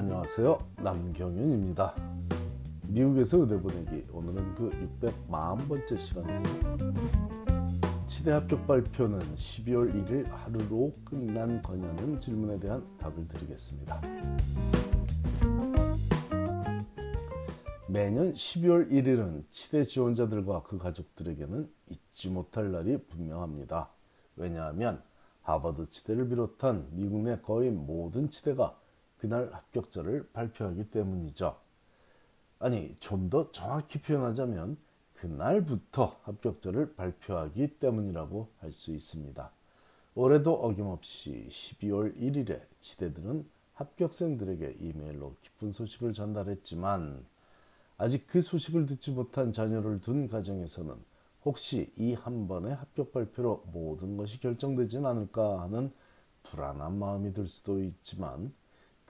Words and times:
안녕하세요. 0.00 0.58
남경윤입니다. 0.78 1.94
미국에서 2.88 3.36
의대 3.36 3.60
보내기 3.60 4.06
오늘은 4.10 4.54
그 4.54 4.70
640번째 5.28 5.98
시간입니다. 5.98 6.76
치대 8.06 8.30
합격 8.30 8.66
발표는 8.66 9.18
12월 9.34 9.92
1일 9.92 10.26
하루로 10.26 10.94
끝난 11.04 11.60
거냐는 11.60 12.18
질문에 12.18 12.58
대한 12.60 12.82
답을 12.96 13.28
드리겠습니다. 13.28 14.00
매년 17.86 18.32
12월 18.32 18.90
1일은 18.90 19.44
치대 19.50 19.84
지원자들과 19.84 20.62
그 20.62 20.78
가족들에게는 20.78 21.70
잊지 21.90 22.30
못할 22.30 22.72
날이 22.72 22.96
분명합니다. 23.06 23.90
왜냐하면 24.36 25.02
하버드 25.42 25.90
치대를 25.90 26.30
비롯한 26.30 26.88
미국 26.92 27.20
내 27.20 27.38
거의 27.38 27.70
모든 27.70 28.30
치대가 28.30 28.80
그날 29.20 29.50
합격자를 29.52 30.30
발표하기 30.32 30.90
때문이죠. 30.90 31.56
아니, 32.58 32.92
좀 33.00 33.28
더 33.30 33.50
정확히 33.52 34.00
표현하자면 34.00 34.76
그날부터 35.14 36.18
합격자를 36.22 36.94
발표하기 36.94 37.78
때문이라고 37.78 38.48
할 38.60 38.72
수 38.72 38.92
있습니다. 38.92 39.50
올해도 40.14 40.54
어김없이 40.54 41.46
12월 41.50 42.16
1일에 42.16 42.62
치대들은 42.80 43.46
합격생들에게 43.74 44.76
이메일로 44.80 45.36
기쁜 45.40 45.70
소식을 45.72 46.12
전달했지만 46.12 47.24
아직 47.98 48.26
그 48.26 48.40
소식을 48.40 48.86
듣지 48.86 49.12
못한 49.12 49.52
자녀를 49.52 50.00
둔 50.00 50.28
가정에서는 50.28 50.94
혹시 51.44 51.92
이 51.96 52.14
한 52.14 52.48
번의 52.48 52.74
합격 52.74 53.12
발표로 53.12 53.64
모든 53.72 54.16
것이 54.16 54.40
결정되진 54.40 55.04
않을까 55.06 55.60
하는 55.62 55.92
불안한 56.42 56.98
마음이 56.98 57.32
들 57.34 57.48
수도 57.48 57.82
있지만 57.82 58.52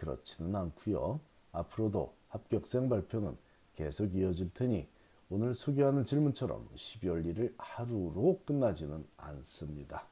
그렇지는 0.00 0.56
않고요. 0.56 1.20
앞으로도 1.52 2.14
합격생 2.28 2.88
발표는 2.88 3.36
계속 3.74 4.14
이어질 4.14 4.52
테니 4.54 4.88
오늘 5.28 5.54
소개하는 5.54 6.04
질문처럼 6.04 6.68
12월 6.74 7.24
1일 7.24 7.54
하루로 7.58 8.40
끝나지는 8.46 9.06
않습니다. 9.18 10.04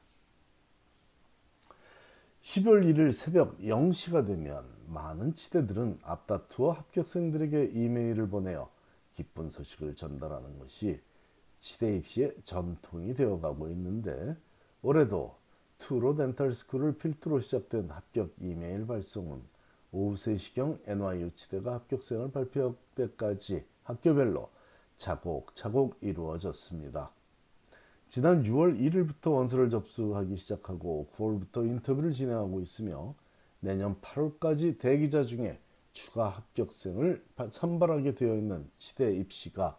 12월 2.41 2.85
1일 2.85 3.11
새벽 3.11 3.57
0시가 3.59 4.25
되면 4.25 4.63
많은 4.87 5.33
치대들은 5.33 5.99
앞다투어 6.03 6.71
합격생들에게 6.71 7.71
이메일을 7.73 8.29
보내어 8.29 8.69
기쁜 9.13 9.49
소식을 9.49 9.95
전달하는 9.95 10.59
것이 10.59 11.01
치대 11.59 11.97
입시의 11.97 12.35
전통이 12.43 13.15
되어가고 13.15 13.69
있는데 13.69 14.37
올해도 14.83 15.35
투로 15.79 16.15
덴탈 16.15 16.53
스쿨을 16.53 16.97
필두로 16.97 17.39
시작된 17.39 17.89
합격 17.89 18.31
이메일 18.39 18.85
발송은 18.85 19.41
오후 19.91 20.13
3시경 20.13 20.79
NYU 20.85 21.31
치대가 21.31 21.73
합격생을 21.73 22.31
발표할 22.31 22.75
때까지 22.95 23.65
학교별로 23.83 24.49
차곡차곡 24.97 25.97
이루어졌습니다. 26.01 27.11
지난 28.07 28.43
6월 28.43 28.79
1일부터 28.79 29.33
원서를 29.33 29.69
접수하기 29.69 30.35
시작하고 30.35 31.09
9월부터 31.13 31.65
인터뷰를 31.65 32.11
진행하고 32.11 32.59
있으며 32.61 33.15
내년 33.59 33.99
8월까지 34.01 34.79
대기자 34.79 35.23
중에 35.23 35.59
추가 35.91 36.29
합격생을 36.29 37.23
선발하게 37.51 38.15
되어 38.15 38.35
있는 38.35 38.69
치대 38.77 39.15
입시가 39.15 39.77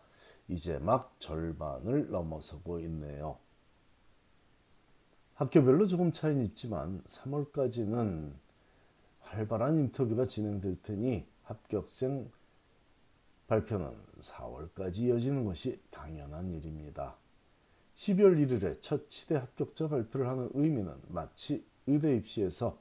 이제 0.48 0.78
막 0.78 1.18
절반을 1.18 2.10
넘어서고 2.10 2.80
있네요. 2.80 3.38
학교별로 5.34 5.86
조금 5.86 6.12
차이는 6.12 6.44
있지만 6.46 7.02
3월까지는 7.04 8.32
활발한 9.30 9.78
인터뷰가 9.78 10.24
진행될 10.24 10.82
테니 10.82 11.24
합격생 11.44 12.30
발표는 13.46 13.92
4월까지 14.18 14.98
이어지는 15.02 15.44
것이 15.44 15.80
당연한 15.90 16.52
일입니다. 16.52 17.16
12월 17.94 18.36
1일에 18.44 18.80
첫 18.80 19.08
치대 19.08 19.36
합격자 19.36 19.88
발표를 19.88 20.28
하는 20.28 20.50
의미는 20.54 20.94
마치 21.08 21.64
의대 21.86 22.16
입시에서 22.16 22.78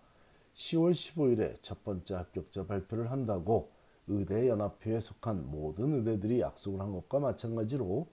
10월 0.56 0.92
15일에 0.92 1.56
첫 1.62 1.84
번째 1.84 2.16
합격자 2.16 2.66
발표를 2.66 3.12
한다고 3.12 3.72
의대연합회에 4.08 5.00
속한 5.00 5.52
모든 5.52 5.94
의대들이 5.94 6.42
약속을 6.42 6.80
한 6.80 6.92
것과 6.92 7.20
마찬가지로 7.20 8.08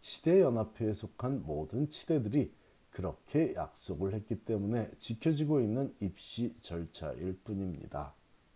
치대연합회에 0.00 0.92
속한 0.92 1.44
모든 1.44 1.88
치대들이 1.88 2.52
그렇게 2.96 3.52
약속을 3.54 4.14
했기 4.14 4.36
때문에 4.36 4.90
지켜지고 4.98 5.60
있는 5.60 5.94
입시 6.00 6.54
절차일 6.62 7.38
뿐입니다. 7.44 8.14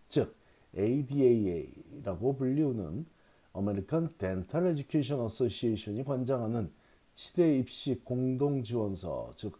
즉 0.09 0.35
ADA라고 0.75 2.35
불리우는 2.37 3.05
American 3.55 4.09
Dental 4.17 4.71
Education 4.71 5.23
Association이 5.23 6.03
관장하는 6.03 6.71
치대 7.13 7.55
입시 7.55 8.01
공동 8.03 8.63
지원서 8.63 9.29
즉 9.35 9.59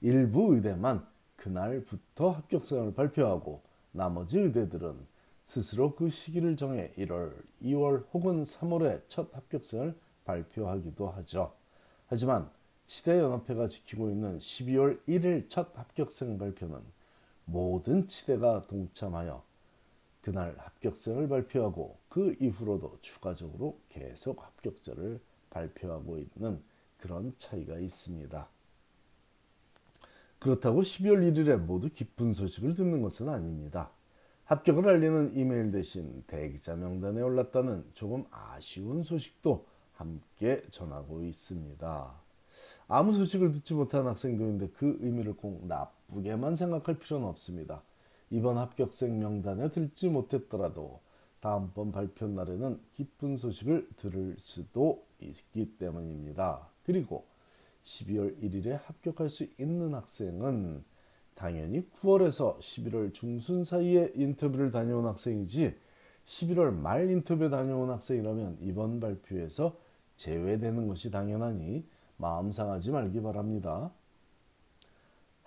일부 0.00 0.54
의대만 0.54 1.04
그날부터 1.34 2.30
합격생을 2.30 2.94
발표하고 2.94 3.60
나머지 3.90 4.38
의대들은 4.38 5.04
스스로 5.42 5.96
그 5.96 6.08
시기를 6.10 6.54
정해 6.54 6.92
1월, 6.96 7.34
2월 7.64 8.04
혹은 8.14 8.44
3월에 8.44 9.02
첫 9.08 9.34
합격생을 9.34 9.96
발표하기도 10.26 11.10
하죠. 11.10 11.52
하지만 12.06 12.48
치대연합회가 12.86 13.66
지키고 13.66 14.10
있는 14.10 14.38
12월 14.38 15.00
1일 15.08 15.48
첫 15.48 15.76
합격생 15.76 16.38
발표는 16.38 16.78
모든 17.46 18.06
치대가 18.06 18.64
동참하여 18.68 19.47
그날 20.28 20.54
합격생을 20.58 21.26
발표하고 21.26 21.96
그 22.10 22.36
이후로도 22.38 22.98
추가적으로 23.00 23.78
계속 23.88 24.44
합격자를 24.44 25.18
발표하고 25.48 26.18
있는 26.18 26.62
그런 26.98 27.32
차이가 27.38 27.78
있습니다. 27.78 28.46
그렇다고 30.38 30.82
12월 30.82 31.32
1일에 31.32 31.56
모두 31.56 31.88
기쁜 31.88 32.34
소식을 32.34 32.74
듣는 32.74 33.00
것은 33.00 33.30
아닙니다. 33.30 33.90
합격을 34.44 34.86
알리는 34.86 35.34
이메일 35.34 35.70
대신 35.70 36.22
대기자 36.26 36.76
명단에 36.76 37.22
올랐다는 37.22 37.86
조금 37.94 38.26
아쉬운 38.30 39.02
소식도 39.02 39.64
함께 39.94 40.62
전하고 40.68 41.22
있습니다. 41.22 42.12
아무 42.86 43.12
소식을 43.12 43.52
듣지 43.52 43.72
못한 43.72 44.06
학생도 44.06 44.44
있는데 44.44 44.68
그 44.74 44.98
의미를 45.00 45.32
꼭 45.32 45.66
나쁘게만 45.66 46.54
생각할 46.54 46.98
필요는 46.98 47.26
없습니다. 47.28 47.82
이번 48.30 48.58
합격생 48.58 49.18
명단에 49.18 49.70
들지 49.70 50.08
못했더라도 50.08 51.00
다음번 51.40 51.92
발표 51.92 52.26
날에는 52.26 52.80
기쁜 52.92 53.36
소식을 53.36 53.88
들을 53.96 54.34
수도 54.38 55.06
있기 55.20 55.78
때문입니다. 55.78 56.68
그리고 56.84 57.26
12월 57.82 58.40
1일에 58.42 58.80
합격할 58.84 59.28
수 59.28 59.46
있는 59.58 59.94
학생은 59.94 60.84
당연히 61.34 61.88
9월에서 61.92 62.58
11월 62.58 63.14
중순 63.14 63.62
사이에 63.62 64.12
인터뷰를 64.14 64.72
다녀온 64.72 65.06
학생이지 65.06 65.76
11월 66.24 66.74
말 66.74 67.08
인터뷰 67.08 67.48
다녀온 67.48 67.90
학생이라면 67.90 68.58
이번 68.60 69.00
발표에서 69.00 69.78
제외되는 70.16 70.88
것이 70.88 71.10
당연하니 71.10 71.86
마음 72.16 72.50
상하지 72.50 72.90
말기 72.90 73.22
바랍니다. 73.22 73.92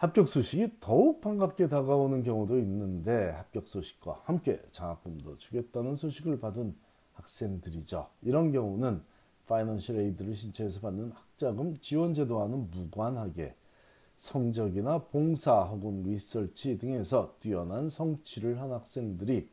합격 0.02 0.28
소식이 0.28 0.78
더욱 0.80 1.22
반갑게 1.22 1.68
다가오는 1.68 2.24
경우도 2.24 2.58
있는데 2.58 3.30
합격 3.30 3.68
소식과 3.68 4.22
함께 4.24 4.60
장학금도 4.72 5.38
주겠다는 5.38 5.94
소식을 5.94 6.40
받은 6.40 6.76
학생들이죠. 7.14 8.10
이런 8.24 8.52
경우는 8.52 9.04
financial 9.46 9.98
aid를 9.98 10.34
신청해서 10.34 10.80
받는 10.80 11.12
학자금 11.12 11.78
지원 11.78 12.16
제도와는 12.16 12.72
무관하게 12.72 13.54
성적이나 14.16 15.04
봉사 15.04 15.62
혹은 15.66 16.02
리서치 16.02 16.80
등에서 16.80 17.36
뛰어난 17.40 17.88
성취를 17.88 18.60
한 18.60 18.72
학생들이 18.72 19.52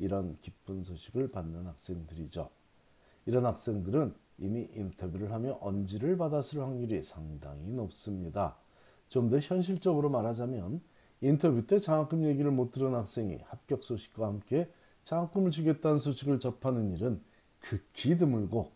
이런 0.00 0.36
기쁜 0.40 0.82
소식을 0.82 1.30
받는 1.30 1.68
학생들이죠. 1.68 2.50
이런 3.26 3.46
학생들은 3.46 4.12
이미 4.38 4.68
인터뷰를 4.74 5.30
하며 5.30 5.56
언질을 5.60 6.16
받았을 6.16 6.62
확률이 6.62 7.00
상당히 7.04 7.70
높습니다. 7.70 8.56
좀 9.14 9.28
더 9.28 9.38
현실적으로 9.38 10.10
말하자면 10.10 10.80
인터뷰 11.20 11.64
때 11.68 11.78
장학금 11.78 12.24
얘기를 12.24 12.50
못 12.50 12.72
들은 12.72 12.94
학생이 12.94 13.38
합격 13.44 13.84
소식과 13.84 14.26
함께 14.26 14.68
장학금을 15.04 15.52
주겠다는 15.52 15.98
소식을 15.98 16.40
접하는 16.40 16.92
일은 16.92 17.22
극히 17.60 18.16
드물고 18.16 18.72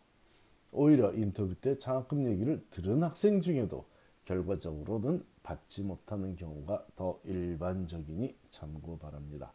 오히려 0.72 1.12
인터뷰 1.12 1.56
때 1.56 1.76
장학금 1.76 2.24
얘기를 2.30 2.64
들은 2.70 3.02
학생 3.02 3.40
중에도 3.40 3.86
결과적으로는 4.26 5.24
받지 5.42 5.82
못하는 5.82 6.36
경우가 6.36 6.86
더 6.94 7.18
일반적이니 7.24 8.36
참고 8.48 8.96
바랍니다. 8.96 9.52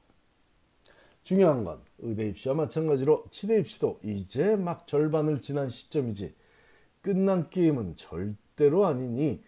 중요한 1.24 1.64
건 1.64 1.80
의대 2.00 2.28
입시와 2.28 2.56
마찬가지로 2.56 3.28
치대 3.30 3.58
입시도 3.58 4.02
이제 4.04 4.58
막 4.58 4.86
절반을 4.86 5.40
지난 5.40 5.70
시점이지 5.70 6.36
끝난 7.02 7.50
게임은 7.50 7.96
절대로 7.96 8.86
아니니 8.86 9.42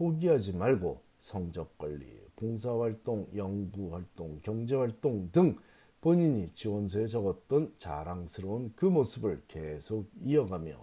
포기하지 0.00 0.54
말고 0.54 1.02
성적 1.18 1.76
관리, 1.76 2.06
봉사활동, 2.36 3.28
연구활동, 3.36 4.40
경제활동 4.40 5.30
등 5.30 5.58
본인이 6.00 6.46
지원서에 6.46 7.06
적었던 7.06 7.74
자랑스러운 7.76 8.72
그 8.74 8.86
모습을 8.86 9.42
계속 9.46 10.10
이어가며 10.22 10.82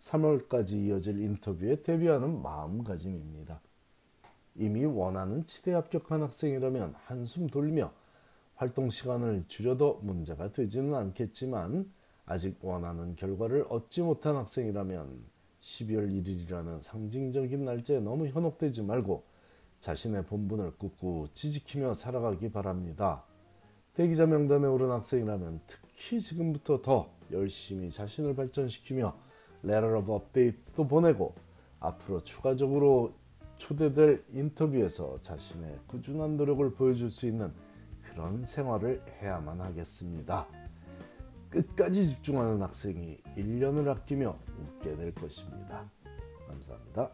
3월까지 0.00 0.84
이어질 0.84 1.20
인터뷰에 1.20 1.80
대비하는 1.84 2.42
마음가짐입니다. 2.42 3.60
이미 4.56 4.84
원하는 4.84 5.46
치대 5.46 5.72
합격한 5.72 6.20
학생이라면 6.20 6.94
한숨 7.04 7.46
돌며 7.46 7.92
활동 8.56 8.90
시간을 8.90 9.44
줄여도 9.46 10.00
문제가 10.02 10.50
되지는 10.50 10.96
않겠지만 10.96 11.88
아직 12.26 12.58
원하는 12.62 13.14
결과를 13.14 13.66
얻지 13.68 14.02
못한 14.02 14.34
학생이라면 14.34 15.29
12월 15.60 16.10
1일이라는 16.10 16.80
상징적인 16.80 17.64
날짜에 17.64 18.00
너무 18.00 18.26
현혹되지 18.26 18.82
말고 18.82 19.24
자신의 19.80 20.26
본분을 20.26 20.76
꿋꿋이 20.76 21.34
지키며 21.34 21.94
살아가기 21.94 22.50
바랍니다. 22.50 23.24
대기자 23.94 24.26
명단에 24.26 24.66
오른 24.66 24.90
학생이라면 24.90 25.60
특히 25.66 26.20
지금부터 26.20 26.80
더 26.80 27.10
열심히 27.32 27.90
자신을 27.90 28.34
발전시키며 28.34 29.14
letter 29.62 29.98
of 29.98 30.12
update도 30.12 30.86
보내고 30.86 31.34
앞으로 31.80 32.20
추가적으로 32.20 33.12
초대될 33.56 34.24
인터뷰에서 34.32 35.20
자신의 35.20 35.80
꾸준한 35.86 36.36
노력을 36.36 36.72
보여줄 36.72 37.10
수 37.10 37.26
있는 37.26 37.52
그런 38.02 38.42
생활을 38.42 39.02
해야만 39.20 39.60
하겠습니다. 39.60 40.46
끝까지 41.50 42.06
집중하는 42.06 42.62
학생이 42.62 43.18
1년을 43.36 43.88
아끼며 43.88 44.38
웃게 44.58 44.96
될 44.96 45.12
것입니다. 45.14 45.90
감사합니다. 46.48 47.10